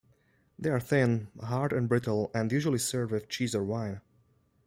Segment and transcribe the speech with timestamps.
[0.57, 4.01] They are thin, hard and brittle, and usually served with cheese or wine.